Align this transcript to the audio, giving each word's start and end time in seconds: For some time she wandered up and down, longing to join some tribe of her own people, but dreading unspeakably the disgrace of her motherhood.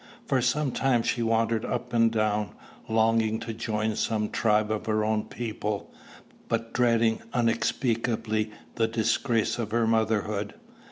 For 0.25 0.41
some 0.41 0.71
time 0.71 1.03
she 1.03 1.21
wandered 1.21 1.63
up 1.63 1.93
and 1.93 2.11
down, 2.11 2.55
longing 2.89 3.39
to 3.41 3.53
join 3.53 3.95
some 3.95 4.31
tribe 4.31 4.71
of 4.71 4.87
her 4.87 5.05
own 5.05 5.25
people, 5.25 5.93
but 6.49 6.73
dreading 6.73 7.21
unspeakably 7.33 8.49
the 8.77 8.87
disgrace 8.87 9.59
of 9.59 9.69
her 9.69 9.85
motherhood. 9.85 10.55